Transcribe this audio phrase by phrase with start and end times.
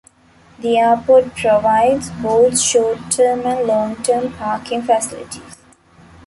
[0.57, 5.57] The airport provides both short-term and long-term parking facilities.